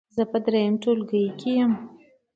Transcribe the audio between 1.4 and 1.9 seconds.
یم.